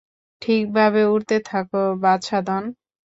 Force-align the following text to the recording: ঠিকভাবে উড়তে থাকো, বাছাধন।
ঠিকভাবে 0.41 1.01
উড়তে 1.05 1.37
থাকো, 1.45 1.83
বাছাধন। 2.03 2.63